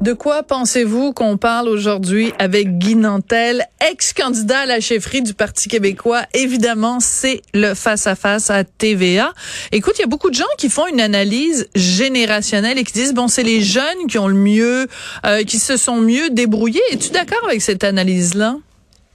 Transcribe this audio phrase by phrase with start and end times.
[0.00, 5.68] De quoi pensez-vous qu'on parle aujourd'hui avec Guy Nantel, ex-candidat à la chefferie du Parti
[5.68, 6.22] québécois?
[6.32, 9.34] Évidemment, c'est le face-à-face -à, TVA.
[9.72, 13.12] Écoute, il y a beaucoup de gens qui font une analyse générationnelle et qui disent,
[13.12, 14.86] bon, c'est les jeunes qui ont le mieux,
[15.26, 16.80] euh, qui se sont mieux débrouillés.
[16.92, 18.56] Es-tu d'accord avec cette analyse-là?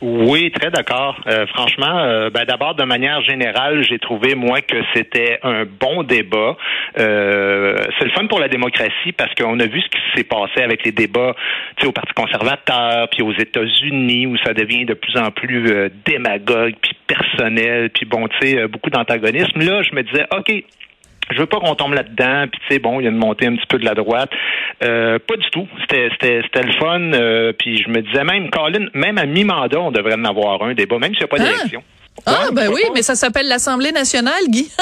[0.02, 1.18] Oui, très d'accord.
[1.26, 6.04] Euh, franchement, euh, ben, d'abord, de manière générale, j'ai trouvé, moi, que c'était un bon
[6.04, 6.58] débat.
[7.00, 10.62] Euh, c'est le fun pour la démocratie parce qu'on a vu ce qui s'est passé
[10.62, 11.34] avec les débats
[11.86, 16.92] au Parti conservateur, puis aux États-Unis, où ça devient de plus en plus démagogue, puis
[17.08, 19.60] personnel, puis bon, tu sais, beaucoup d'antagonisme.
[19.60, 20.52] Là, je me disais, OK,
[21.32, 23.48] je veux pas qu'on tombe là-dedans, puis tu sais, bon, il y a une montée
[23.48, 24.30] un petit peu de la droite.
[24.84, 25.68] Euh, pas du tout.
[25.82, 27.00] C'était, c'était, c'était le fun.
[27.14, 30.74] Euh, puis je me disais même, Colin, même à mi-mandat, on devrait en avoir un
[30.74, 31.44] débat, même s'il n'y a pas Ah!
[31.44, 31.84] d'élection.
[31.86, 31.95] Ah,
[32.26, 34.70] Ouais, ben oui, mais ça s'appelle l'Assemblée nationale, Guy.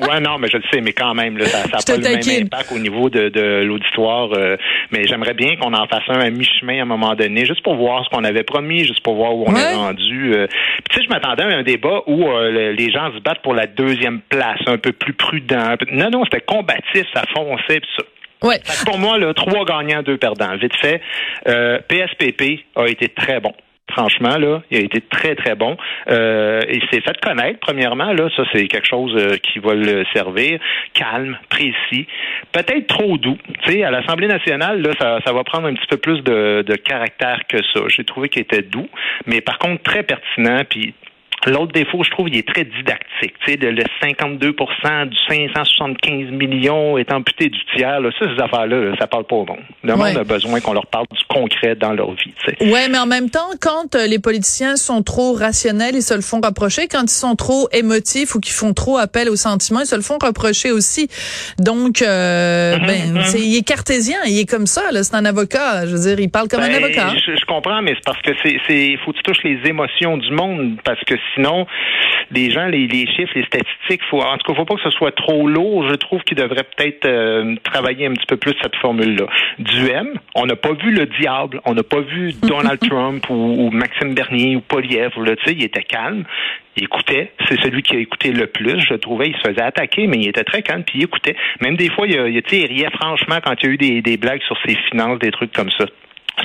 [0.00, 2.44] Ouais, non, mais je le sais, mais quand même, là, ça n'a pas le même
[2.44, 4.28] impact au niveau de, de l'auditoire.
[4.32, 4.56] euh,
[4.92, 7.74] mais j'aimerais bien qu'on en fasse un à mi-chemin à un moment donné, juste pour
[7.74, 9.60] voir ce qu'on avait promis, juste pour voir où on Ouais.
[9.60, 10.34] est rendu.
[10.36, 10.46] euh.
[10.46, 13.42] Puis tu sais, je m'attendais à un débat où euh, le- les gens se battent
[13.42, 15.74] pour la deuxième place, un peu plus prudent.
[15.76, 18.04] peu- Non, non, c'était combatif, ça fonçait, pis ça.
[18.46, 18.60] ouais.
[18.64, 20.54] Fait que pour moi, là, trois gagnants, deux perdants.
[20.58, 21.00] Vite fait,
[21.48, 23.52] euh, PSPP a été très bon.
[23.90, 25.76] Franchement, là, il a été très, très bon.
[26.10, 28.12] Euh, il s'est fait connaître, premièrement.
[28.12, 30.60] Là, ça, c'est quelque chose euh, qui va le servir.
[30.94, 32.06] Calme, précis,
[32.52, 33.38] peut-être trop doux.
[33.64, 36.62] Tu sais, à l'Assemblée nationale, là, ça, ça va prendre un petit peu plus de,
[36.66, 37.80] de caractère que ça.
[37.88, 38.88] J'ai trouvé qu'il était doux,
[39.26, 40.94] mais par contre, très pertinent, puis
[41.46, 43.34] L'autre défaut, je trouve, il est très didactique.
[43.44, 44.50] Tu sais, de le 52
[45.06, 48.00] du 575 millions est amputé du tiers.
[48.00, 49.58] Là, ça, ces affaires-là, là, ça parle pas au monde.
[49.82, 50.08] Le Ouais.
[50.12, 52.32] monde a besoin qu'on leur parle du concret dans leur vie.
[52.44, 52.70] tu sais.
[52.72, 56.20] Ouais, mais en même temps, quand euh, les politiciens sont trop rationnels, ils se le
[56.20, 56.88] font reprocher.
[56.88, 60.02] Quand ils sont trop émotifs ou qu'ils font trop appel aux sentiments, ils se le
[60.02, 61.08] font reprocher aussi.
[61.58, 64.82] Donc, euh, Mhm, ben, c'est- il est cartésien, il est comme ça.
[65.02, 65.86] C'est un avocat.
[65.86, 67.14] Je veux dire, il parle comme un Ben, avocat.
[67.26, 70.16] Je, je comprends, mais c'est parce que c'est, c'est, faut que tu touches les émotions
[70.16, 71.66] du monde, parce que sinon,
[72.30, 74.90] les gens, les, les chiffres, les statistiques, faut, en tout cas, faut pas que ce
[74.90, 75.88] soit trop lourd.
[75.88, 79.26] Je trouve qu'ils devraient peut-être euh, travailler un petit peu plus cette formule-là.
[79.58, 83.34] Du M, on n'a pas vu le diable, on n'a pas vu Donald Trump ou,
[83.34, 86.24] ou Maxime Bernier ou Poliev, là, tu sais, il était calme.
[86.76, 87.32] Il écoutait.
[87.48, 88.78] C'est celui qui a écouté le plus.
[88.88, 91.34] Je trouvais, il se faisait attaquer, mais il était très calme, puis il écoutait.
[91.60, 94.00] Même des fois, il, a- il, il riait franchement quand il y a eu des,
[94.02, 95.86] des blagues sur ses finances, des trucs comme ça.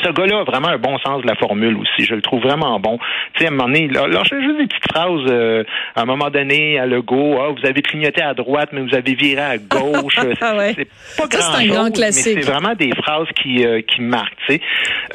[0.04, 2.06] Ce gars-là a vraiment un bon sens de la formule aussi.
[2.06, 2.98] Je le trouve vraiment bon.
[3.36, 5.22] Tu sais, à un moment donné, là, juste des petites phrases.
[5.30, 5.64] euh,
[5.96, 9.14] à un moment donné, à Legault, ah, vous avez clignoté à droite, mais vous avez
[9.14, 10.16] viré à gauche.
[10.22, 10.74] C'est- Ah ouais.
[11.18, 12.36] Pas Ça, c'est grand un grand classique.
[12.36, 14.36] Mais c'est vraiment des phrases qui, euh, qui marquent.
[14.48, 14.62] tu sais.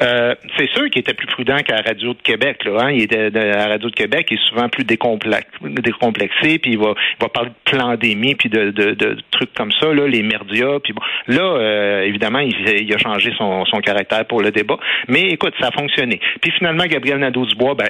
[0.01, 2.63] Euh, c'est sûr qu'il était plus prudent qu'à la Radio de Québec.
[2.65, 2.91] Là, hein.
[2.91, 6.71] Il était de, à la Radio de Québec, il est souvent plus décomplex- décomplexé, puis
[6.71, 10.07] il va, il va parler de pandémie, puis de, de, de trucs comme ça, là,
[10.07, 10.79] les merdias.
[10.83, 14.68] Puis bon, là, euh, évidemment, il, il a changé son, son caractère pour le débat.
[15.07, 16.19] Mais écoute, ça a fonctionné.
[16.41, 17.89] Puis finalement, Gabriel Nadeau-Dubois, ben,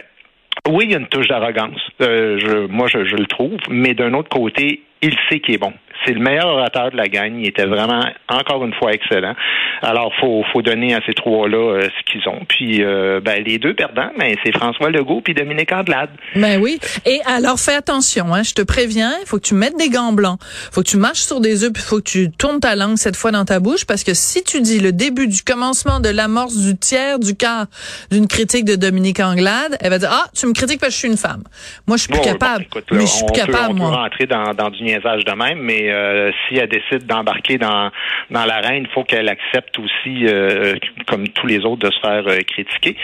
[0.68, 1.80] oui, il y a une touche d'arrogance.
[2.02, 3.58] Euh, je, moi, je, je le trouve.
[3.70, 5.74] Mais d'un autre côté, il sait qu'il est bon.
[6.06, 7.34] C'est le meilleur orateur de la gang.
[7.38, 9.36] Il était vraiment, encore une fois, excellent.
[9.82, 12.40] Alors, faut, faut donner à ces trois-là euh, ce qu'ils ont.
[12.48, 16.10] Puis, euh, ben, les deux perdants, ben, c'est François Legault puis Dominique Andelade.
[16.38, 16.80] Ben oui.
[17.06, 20.14] Et alors, fais attention, hein, je te préviens, il faut que tu mettes des gants
[20.14, 20.40] blancs.
[20.72, 23.18] faut que tu marches sur des œufs, puis faut que tu tournes ta langue cette
[23.18, 26.56] fois dans ta bouche, parce que si tu dis le début du commencement de l'amorce
[26.56, 27.66] du tiers du quart
[28.10, 31.00] d'une critique de Dominique Anglade, elle va dire, ah, tu me critiques parce que je
[31.00, 31.44] suis une femme.
[31.88, 32.60] Moi, je suis plus Bon, capable.
[32.72, 34.04] bon, écoute, là, mais je suis plus peut- capable, on peut moi.
[34.04, 37.92] rentrer dans, dans du niaisage de même, mais euh, si elle décide d'embarquer dans,
[38.30, 40.76] dans l'arène, il faut qu'elle accepte aussi, euh,
[41.08, 42.96] comme tous les autres, de se faire euh, critiquer.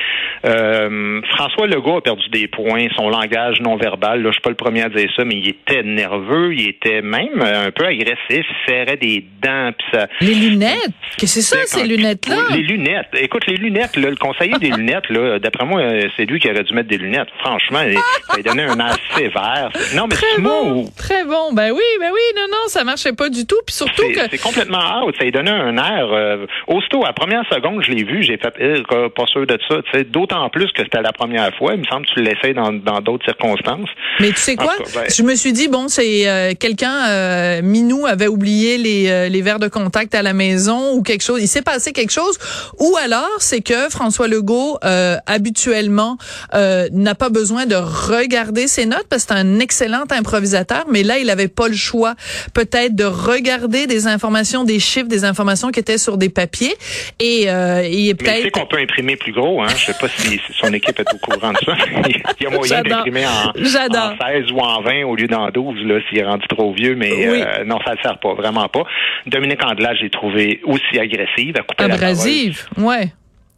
[1.35, 4.56] François Legault a perdu des points, son langage non verbal, là, je suis pas le
[4.56, 8.45] premier à dire ça, mais il était nerveux, il était même un peu agressif, il
[8.68, 10.75] serrait des dents, puis ça, Les lunettes?
[11.18, 12.36] Qu'est-ce que c'est ça, quand- ces lunettes-là?
[12.51, 13.07] Les lunettes.
[13.19, 15.81] Écoute, les lunettes, là, le conseiller des lunettes, là, d'après moi,
[16.18, 17.30] c'est lui qui aurait dû mettre des lunettes.
[17.39, 19.69] Franchement, il- ça lui donnait un air sévère.
[19.95, 23.30] Non, mais Très bon, très bon, ben oui, ben oui, non, non, ça marchait pas
[23.30, 23.57] du tout.
[23.66, 25.16] Puis surtout que c'est complètement out.
[25.18, 26.07] Ça lui donnait un air.
[26.12, 29.57] euh, aussitôt, à la première seconde, je l'ai vu, j'ai fait euh, pas sûr de
[29.69, 29.77] ça.
[29.92, 31.74] Tu sais, D'autant plus que c'était la première fois.
[31.74, 33.89] Il me semble que tu l'essayes dans dans d'autres circonstances.
[34.19, 34.74] Mais tu sais quoi?
[34.77, 39.10] Cas, ben- Je me suis dit, bon, c'est euh, quelqu'un, euh, Minou avait oublié les,
[39.10, 41.42] euh, les verres de contact à la maison ou quelque chose.
[41.42, 42.38] Il s'est passé quelque chose.
[42.80, 46.18] Ou alors, c'est que François Legault, euh, habituellement,
[46.54, 50.86] euh, n'a pas besoin de regarder ses notes parce que c'est un excellent improvisateur.
[50.89, 52.15] Mais là, il avait pas le choix
[52.53, 56.73] peut-être de regarder des informations, des chiffres, des informations qui étaient sur des papiers.
[57.19, 58.51] Et euh, il est Mais tu sais peut-être...
[58.59, 59.67] qu'on peut imprimer plus gros, hein?
[59.77, 61.75] Je sais pas si, son équipe est au courant de ça.
[62.39, 65.79] Il y a moyen d'imprimer en, en 16 ou en 20 au lieu d'en 12,
[65.85, 67.41] là, s'il est rendu trop vieux, mais Oui.
[67.41, 68.83] euh, non, ça ne sert pas, vraiment pas.
[69.25, 72.03] Dominique Andelage, j'ai trouvé aussi agressive, à couper la parole.
[72.03, 73.09] Abrasive, ouais.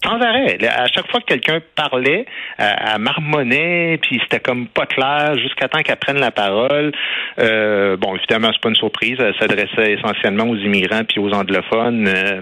[0.03, 0.57] Sans arrêt.
[0.67, 2.25] À chaque fois que quelqu'un parlait,
[2.59, 6.91] euh, elle marmonnait, puis c'était comme pas clair jusqu'à temps qu'elle prenne la parole.
[7.39, 9.17] Euh, bon, évidemment, c'est pas une surprise.
[9.19, 12.07] Elle s'adressait essentiellement aux immigrants puis aux anglophones.
[12.07, 12.41] Euh,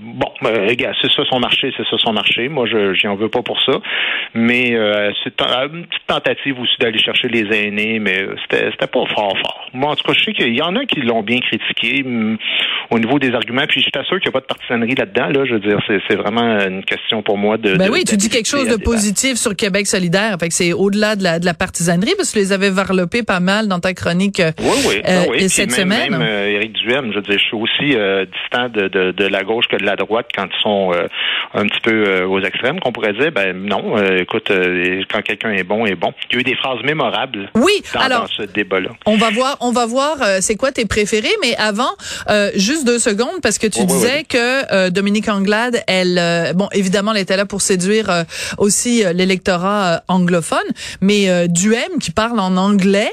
[0.00, 2.48] Bon, euh, regarde, c'est ça son marché, c'est ça son marché.
[2.48, 3.72] Moi, je j'y en veux pas pour ça.
[4.34, 8.86] Mais euh, c'est un- une petite tentative aussi d'aller chercher les aînés, mais c'était c'était
[8.86, 9.68] pas fort fort.
[9.72, 12.36] Moi, en tout cas, je sais qu'il y en a qui l'ont bien critiqué hum,
[12.90, 13.66] au niveau des arguments.
[13.68, 15.28] Puis je t'assure qu'il n'y a pas de partisanerie là-dedans.
[15.28, 17.76] Là, je veux dire, c'est c'est vraiment une question pour moi de.
[17.76, 20.36] Ben de- oui, tu dis quelque chose de positif sur Québec solidaire.
[20.38, 23.22] Fait que c'est au-delà de la, de la partisanerie parce que tu les avais varlopés
[23.22, 25.48] pas mal dans ta chronique Oui, oui, euh, ben oui.
[25.48, 26.10] Cette même, semaine.
[26.12, 29.24] Même euh, Éric Duhem, je veux dire, je suis aussi euh, distant de, de, de
[29.26, 31.06] la gauche que de la droite quand ils sont euh,
[31.54, 35.22] un petit peu euh, aux extrêmes, qu'on pourrait dire, ben non, euh, écoute, euh, quand
[35.22, 36.12] quelqu'un est bon, est bon.
[36.30, 38.90] Il y a eu des phrases mémorables Oui, dans, alors dans ce débat-là.
[39.06, 41.90] on va voir, on va voir euh, c'est quoi tes préférés, mais avant,
[42.28, 44.24] euh, juste deux secondes parce que tu oui, disais oui.
[44.26, 48.22] que euh, Dominique Anglade, elle, euh, bon, évidemment, elle était là pour séduire euh,
[48.58, 50.58] aussi euh, l'électorat euh, anglophone,
[51.00, 53.10] mais euh, Duhem qui parle en anglais.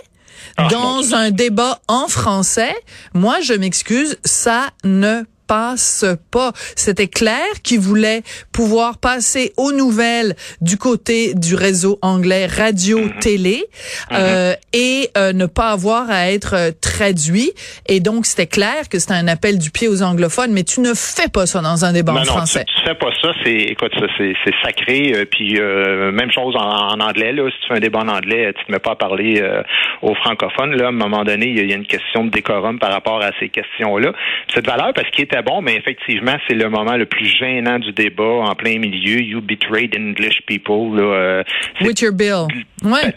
[0.60, 2.74] Ah, dans un débat en français,
[3.14, 6.52] moi je m'excuse, ça ne passe pas.
[6.76, 8.22] C'était clair qu'il voulait
[8.52, 13.64] pouvoir passer aux nouvelles du côté du réseau anglais radio-télé
[14.12, 17.52] euh, et euh, ne pas avoir à être euh, traduit.
[17.88, 20.94] Et donc, c'était clair que c'était un appel du pied aux anglophones, mais tu ne
[20.94, 22.66] fais pas ça dans un débat Ben en non, français.
[22.66, 25.14] Tu, tu fais pas ça, c'est écoute, ça c'est c'est sacré.
[25.16, 26.60] euh, puis euh, même chose en,
[26.94, 28.96] en anglais là, si tu fais un débat en anglais, tu te mets pas à
[28.96, 29.62] parler euh,
[30.02, 30.86] aux francophones là.
[30.86, 33.32] À un moment donné, il y, y a une question de décorum par rapport à
[33.40, 34.12] ces questions-là.
[34.54, 37.92] Cette valeur parce qu'il était bon, mais effectivement, c'est le moment le plus gênant du
[37.92, 39.20] débat en plein milieu.
[39.22, 40.96] You betrayed English people.
[40.98, 41.44] Là, euh,
[41.82, 42.48] With your bill.
[42.84, 43.14] Ouais.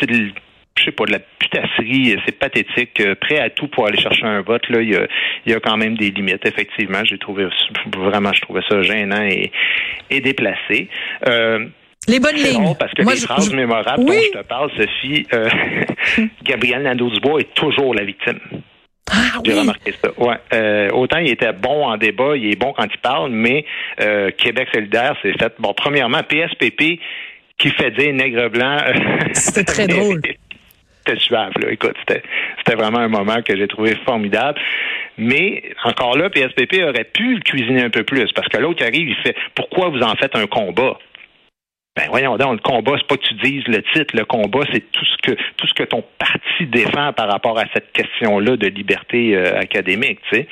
[0.00, 4.00] c'est je sais pas, de la putasserie, c'est pathétique, euh, prêt à tout pour aller
[4.00, 5.08] chercher un vote, là, il y a,
[5.44, 7.04] il y a quand même des limites, effectivement.
[7.04, 7.48] J'ai trouvé
[7.96, 9.50] vraiment, je trouvais ça gênant et,
[10.08, 10.88] et déplacé.
[11.26, 11.66] Euh,
[12.06, 12.76] Les bonnes lignes.
[12.78, 14.14] parce que Moi, les je- phrases je- mémorables Oui.
[14.18, 15.48] dont je te parle, Sophie, euh,
[16.44, 18.38] Gabriel Nadeau-Dubois est toujours la victime.
[19.10, 19.60] Ah J'ai oui.
[19.60, 20.10] remarqué ça.
[20.18, 20.36] Ouais.
[20.52, 23.64] Euh, autant il était bon en débat, il est bon quand il parle, mais
[24.00, 25.52] euh, Québec solidaire, c'est fait.
[25.58, 27.00] Bon, premièrement, PSPP
[27.58, 28.78] qui fait dire nègre blanc.
[28.86, 28.92] euh,
[29.32, 30.20] C'était très drôle.
[31.06, 31.70] C'était suave, là.
[31.70, 32.22] Écoute, c'était,
[32.58, 34.60] c'était vraiment un moment que j'ai trouvé formidable.
[35.16, 39.08] Mais encore là, PSPP aurait pu le cuisiner un peu plus, parce que l'autre arrive,
[39.08, 40.98] il fait Pourquoi vous en faites un combat?
[41.98, 44.88] Ben voyons donc, le combat, c'est pas que tu dises le titre, le combat, c'est
[44.92, 48.68] tout ce que tout ce que ton parti défend par rapport à cette question-là de
[48.68, 50.48] liberté euh, académique, tu sais.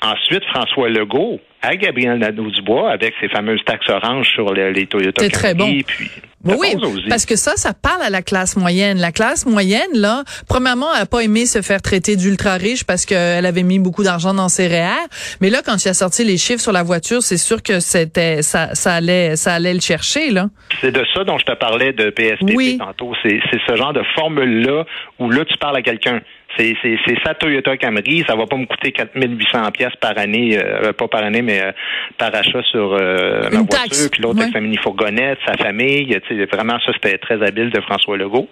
[0.00, 5.22] Ensuite, François Legault à Gabriel Nadeau-Dubois avec ses fameuses taxes oranges sur les, les Toyota
[5.22, 5.66] C'était très bon.
[5.86, 6.10] puis
[6.44, 8.98] Oui, oui, parce que ça, ça parle à la classe moyenne.
[8.98, 13.04] La classe moyenne, là, premièrement, elle a pas aimé se faire traiter d'ultra riche parce
[13.04, 15.06] qu'elle avait mis beaucoup d'argent dans ses REER.
[15.42, 18.40] Mais là, quand tu as sorti les chiffres sur la voiture, c'est sûr que c'était
[18.40, 20.46] ça, ça allait, ça allait le chercher, là.
[20.80, 22.78] C'est de ça dont je te parlais de PSPP Oui.
[22.78, 23.12] tantôt.
[23.22, 24.86] C'est c'est ce genre de formule-là
[25.18, 26.20] où là, tu parles à quelqu'un.
[26.56, 28.24] C'est c'est- c'est sa Toyota Camry.
[28.26, 31.72] Ça va pas me coûter 4800 pièces par année, euh, pas par année, mais euh,
[32.18, 33.68] par achat sur euh, ma voiture.
[33.68, 34.42] taxe, Puis l'autre ouais.
[34.42, 36.06] avec sa mini-fourgonnette, sa famille.
[36.28, 38.48] Tu sais, vraiment, ça, c'était très habile de François Legault.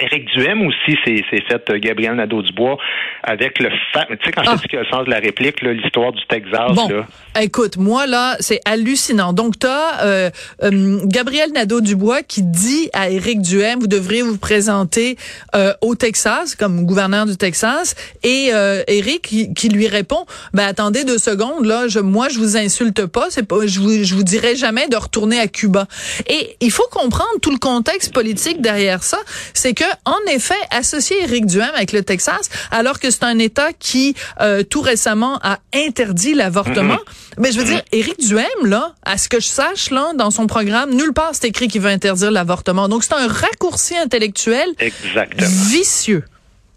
[0.00, 2.76] Éric Duhem aussi s'est fait euh, Gabriel Nadeau-Dubois
[3.22, 4.04] avec le fa...
[4.06, 4.56] Tu sais, quand je Ah.
[4.56, 7.06] te dis qu'il y a le sens de la réplique, l'histoire du Texas, Bon, là.
[7.40, 9.32] écoute, moi là, c'est hallucinant.
[9.32, 10.30] Donc tu as
[11.04, 15.16] Gabriel Nadeau-Dubois qui dit à Éric Duhem, vous devriez vous présenter
[15.54, 20.64] euh, au Texas comme gouverneur du Texas, et euh, Éric qui, qui lui répond, ben
[20.66, 24.14] attendez deux secondes là, je, moi je vous insulte pas, c'est pas, je vous, je
[24.14, 25.86] vous dirai jamais de retourner à Cuba.
[26.28, 29.18] Et il faut comprendre tout le contexte politique derrière ça,
[29.54, 33.72] c'est que en effet associer Éric Duhem avec le Texas, alors que c'est un État
[33.72, 36.98] qui euh, tout récemment a interdit l'avortement.
[37.38, 40.46] Mais je veux dire, Éric Duhem, là, à ce que je sache, là, dans son
[40.46, 42.88] programme, nulle part c'est écrit qu'il veut interdire l'avortement.
[42.88, 45.48] Donc c'est un raccourci intellectuel Exactement.
[45.68, 46.24] vicieux.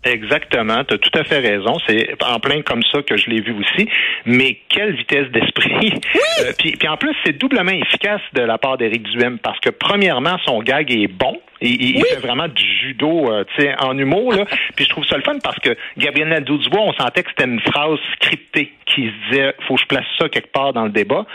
[0.08, 1.78] Exactement, tu as tout à fait raison.
[1.86, 3.90] C'est en plein comme ça que je l'ai vu aussi.
[4.26, 5.94] Mais quelle vitesse d'esprit.
[6.40, 9.70] Euh, puis, puis en plus, c'est doublement efficace de la part d'Éric Duhem parce que
[9.72, 11.42] premièrement, son gag est bon.
[11.62, 13.44] Il, il fait vraiment du judo euh,
[13.80, 14.34] en humour.
[14.34, 14.46] Là.
[14.76, 17.60] Puis je trouve ça le fun parce que Gabriel Nadeau-Dubois, on sentait que c'était une
[17.62, 21.26] phrase scriptée qui se disait faut que je place ça quelque part dans le débat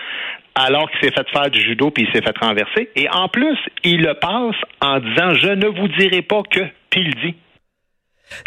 [0.55, 2.91] alors qu'il s'est fait faire du judo puis il s'est fait renverser.
[2.95, 6.61] Et en plus, il le passe en disant je ne vous dirai pas que,
[6.91, 7.35] puis il dit.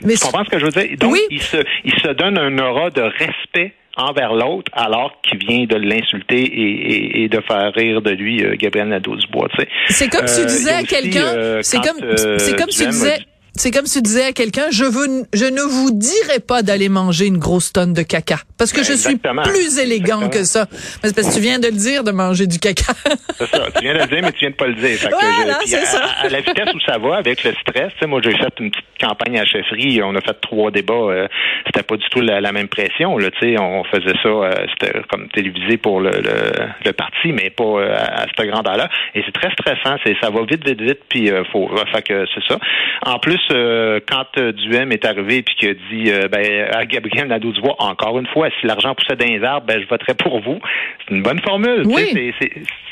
[0.04, 0.98] Mais Tu comprends ce que je veux dire?
[1.00, 1.22] Donc, Oui.
[1.32, 5.78] il, se, il se donne un aura de respect envers l'autre alors qu'il vient de
[5.78, 9.48] l'insulter et, et, et de faire rire de lui euh, Gabriel Nadeau-Dubois.
[9.88, 12.84] C'est comme si tu Euh, disais à quelqu'un, euh, c'est comme, euh, c'est comme si
[12.84, 13.18] tu disais,
[13.58, 16.90] c'est comme si tu disais à quelqu'un, je veux, je ne vous dirai pas d'aller
[16.90, 18.38] manger une grosse tonne de caca.
[18.58, 19.44] Parce que je Exactement.
[19.44, 20.30] suis plus élégant Exactement.
[20.30, 20.66] que ça.
[20.72, 22.94] Mais c'est parce que tu viens de le dire de manger du caca.
[23.38, 23.66] C'est ça.
[23.76, 24.98] Tu viens de le dire, mais tu viens de pas le dire.
[24.98, 26.04] Fait que Voilà, je- à, ça.
[26.22, 28.72] à la vitesse où ça va, avec le stress, tu sais, moi, j'ai fait une
[28.72, 30.02] petite campagne à chefferie.
[30.04, 30.94] On a fait trois débats.
[30.94, 31.28] euh,
[31.66, 33.18] c'était pas du tout la, la même pression.
[33.18, 36.52] Là, tu sais, on faisait ça, euh, c'était comme télévisé pour le, le,
[36.86, 38.90] le parti, mais pas euh, à, cette grandeur-là.
[39.16, 39.98] Et c'est très stressant.
[40.06, 41.00] C'est, ça va vite, vite, vite.
[41.10, 42.58] Puis, faut, fait que c'est ça.
[43.06, 46.86] En plus, euh, quand euh, Duhem est arrivé puis qu'il a dit euh, ben, à
[46.86, 50.40] Gabriel Nadeau-Dubois, encore une fois, si l'argent poussait dans les arbres, ben, je voterais pour
[50.42, 50.60] vous.
[51.08, 51.84] C'est une bonne formule.
[51.84, 52.34] tu sais, Oui.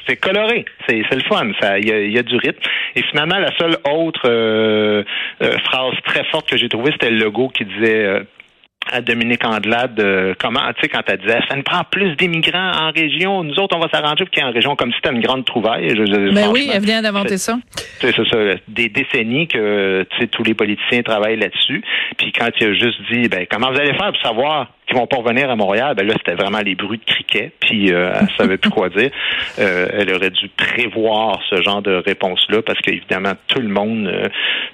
[0.07, 1.47] c'est- coloré, c'est le fun,
[1.79, 2.59] il y a, il y a du rythme.
[2.95, 5.03] Et finalement, la seule autre euh,
[5.39, 8.21] phrase très forte que j'ai trouvée, c'était le logo qui disait
[8.91, 12.71] à Dominique Andelade, euh, comment, tu sais, quand elle disait, ça nous prend plus d'immigrants
[12.73, 14.97] en région, nous autres, on va s'arranger pour qu'il y ait en région, comme si
[15.01, 15.89] c'était une grande trouvaille.
[15.89, 17.57] Je- je- Ben oui, elle vient d'inventer ça.
[18.01, 18.37] c'est ça,
[18.67, 21.81] des décennies que tu sais, tous les politiciens travaillent là-dessus.
[22.17, 25.07] Puis quand il a juste dit, ben comment vous allez faire pour savoir qu'ils vont
[25.07, 27.51] pas revenir à Montréal, ben là c'était vraiment les bruits de criquet.
[27.61, 29.09] Puis euh, elle savait plus quoi dire.
[29.59, 34.27] Euh, elle aurait dû prévoir ce genre de réponse-là parce qu'évidemment tout le monde euh,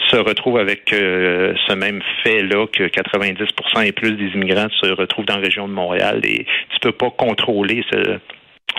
[0.10, 5.26] se retrouve avec euh, ce même fait-là que 90% et plus des immigrants se retrouvent
[5.26, 8.20] dans la région de Montréal et tu peux pas contrôler ce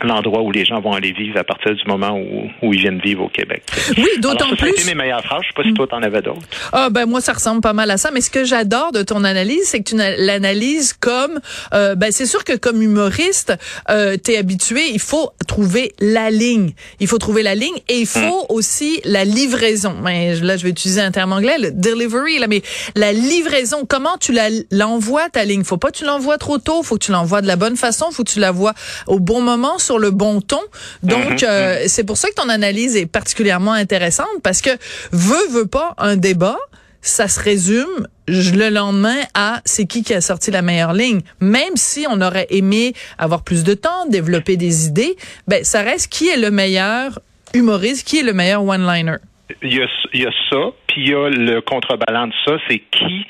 [0.03, 3.01] l'endroit où les gens vont aller vivre à partir du moment où, où ils viennent
[3.01, 3.63] vivre au Québec.
[3.97, 4.87] Oui, d'autant ça, ça a été plus.
[4.87, 5.43] mes meilleures phrases.
[5.43, 6.41] Je sais pas si toi, t'en avais d'autres.
[6.73, 9.25] Ah ben moi ça ressemble pas mal à ça mais ce que j'adore de ton
[9.25, 11.41] analyse c'est que tu na- l'analyses comme
[11.75, 13.53] euh, ben c'est sûr que comme humoriste
[13.91, 18.07] euh, t'es habitué il faut trouver la ligne il faut trouver la ligne et il
[18.07, 22.47] faut aussi la livraison mais là je vais utiliser un terme anglais le delivery là
[22.47, 22.63] mais
[22.95, 24.37] la livraison comment tu
[24.71, 25.65] l'envoies ta ligne?
[25.65, 28.11] Faut pas que tu l'envoies trop tôt faut que tu l'envoies de la bonne façon
[28.11, 28.75] faut que tu la vois
[29.07, 30.61] au bon moment sur le bon ton
[31.03, 34.71] donc euh, c'est pour ça que ton analyse est particulièrement intéressante parce que
[35.13, 36.59] veut veut pas un débat
[37.03, 41.21] ça se résume le lendemain à c'est qui qui a sorti la meilleure ligne.
[41.41, 45.17] Même si on aurait aimé avoir plus de temps, développer des idées,
[45.49, 47.19] ben ça reste qui est le meilleur
[47.55, 49.17] humoriste, qui est le meilleur one-liner.
[49.63, 52.57] Il y a, il y a ça, puis il y a le contrebalan de ça,
[52.69, 53.27] c'est qui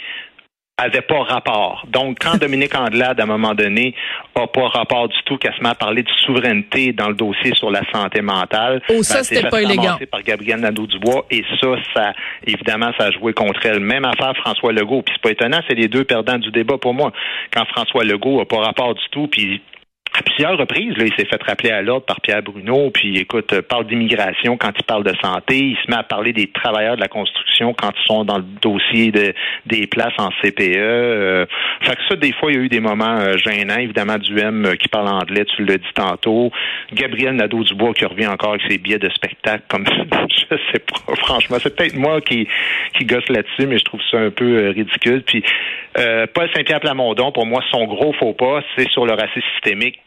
[0.81, 1.85] avait pas rapport.
[1.89, 3.95] Donc, quand Dominique Andelade, à un moment donné,
[4.35, 7.55] a pas rapport du tout, qu'elle se met à parler de souveraineté dans le dossier
[7.55, 8.83] sur la santé mentale.
[8.89, 9.99] Oh, ça, ben, s'est c'était pas élégant.
[10.11, 12.13] par Gabriel Nadeau-Dubois, et ça, ça,
[12.47, 13.81] évidemment, ça a joué contre elle.
[13.81, 15.03] Même affaire François Legault.
[15.03, 17.13] Puis c'est pas étonnant, c'est les deux perdants du débat pour moi.
[17.53, 19.61] Quand François Legault a pas rapport du tout, puis
[20.13, 23.53] à plusieurs reprises, là, il s'est fait rappeler à l'ordre par Pierre Bruno, puis écoute,
[23.53, 26.97] euh, parle d'immigration quand il parle de santé, il se met à parler des travailleurs
[26.97, 29.35] de la construction quand ils sont dans le dossier de,
[29.67, 30.77] des places en CPE.
[30.77, 31.47] Euh,
[31.83, 34.39] fait que ça, des fois, il y a eu des moments euh, gênants, évidemment, du
[34.39, 36.51] M euh, qui parle anglais, tu l'as dit tantôt.
[36.93, 39.85] Gabriel Nadeau-Dubois qui revient encore avec ses billets de spectacle, comme
[40.51, 42.49] je sais pas, franchement, c'est peut-être moi qui,
[42.99, 45.23] qui gosse là-dessus, mais je trouve ça un peu ridicule.
[45.23, 45.45] Puis
[45.95, 49.99] Paul Saint-Pierre Plamondon, pour moi, son gros faux pas, c'est sur le racisme systémique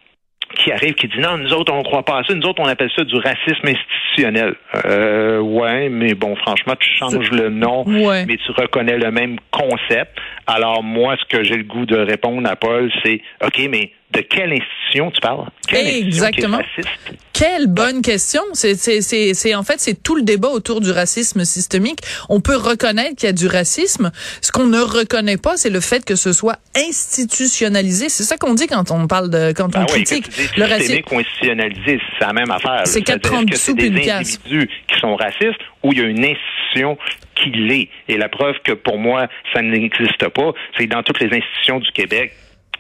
[0.56, 2.34] qui arrive, qui dit non, nous autres, on croit pas à ça.
[2.34, 4.56] Nous autres, on appelle ça du racisme institutionnel.
[4.86, 8.26] Euh, ouais, mais bon, franchement, tu changes le nom, Ouais.
[8.26, 10.18] mais tu reconnais le même concept.
[10.48, 14.22] Alors, moi, ce que j'ai le goût de répondre à Paul, c'est OK, mais de
[14.22, 15.48] quelle institution tu parles?
[15.68, 16.58] Quelle Exactement.
[16.58, 16.92] institution?
[17.34, 18.42] Quelle bonne question.
[18.54, 22.00] C'est, c'est, c'est, c'est, en fait, c'est tout le débat autour du racisme systémique.
[22.30, 24.12] On peut reconnaître qu'il y a du racisme.
[24.42, 28.10] Ce qu'on ne reconnaît pas, c'est le fait que ce soit institutionnalisé.
[28.10, 30.42] C'est ça qu'on dit quand on parle de, quand on Ah oui, critique que tu
[30.42, 31.02] dis le racisme.
[31.12, 32.82] ou institutionnalisé, c'est la même affaire.
[32.86, 33.18] C'est là.
[33.20, 36.06] C'est-à-dire, 4,30 est-ce que sous c'est des individus qui sont racistes ou il y a
[36.06, 36.98] une institution
[37.36, 37.90] qui l'est?
[38.08, 41.80] Et la preuve que pour moi, ça n'existe pas, c'est que dans toutes les institutions
[41.80, 42.34] du Québec,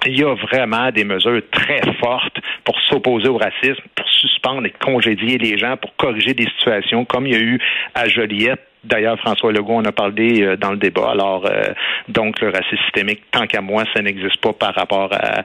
[0.05, 4.71] il y a vraiment des mesures très fortes pour s'opposer au racisme, pour suspendre et
[4.71, 7.59] congédier les gens pour corriger des situations comme il y a eu
[7.95, 11.11] à Joliette D'ailleurs, François Legault en a parlé euh, dans le débat.
[11.11, 11.73] Alors, euh,
[12.09, 15.43] donc, le racisme systémique, tant qu'à moi, ça n'existe pas par rapport à,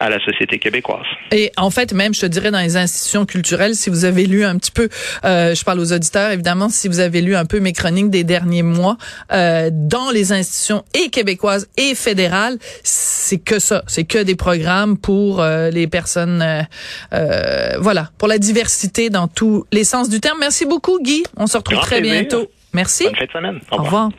[0.00, 1.06] à, la société québécoise.
[1.32, 4.44] Et en fait, même, je te dirais, dans les institutions culturelles, si vous avez lu
[4.44, 4.88] un petit peu,
[5.24, 8.24] euh, je parle aux auditeurs, évidemment, si vous avez lu un peu mes chroniques des
[8.24, 8.96] derniers mois,
[9.32, 14.98] euh, dans les institutions et québécoises et fédérales, c'est que ça, c'est que des programmes
[14.98, 16.44] pour euh, les personnes,
[17.78, 20.38] voilà, pour la diversité dans tous les sens du terme.
[20.40, 21.24] Merci beaucoup, Guy.
[21.36, 22.48] On se retrouve très bientôt.
[22.74, 23.04] Merci.
[23.04, 23.60] Bonne fin de semaine.
[23.70, 23.80] Au revoir.
[23.80, 24.10] Au revoir.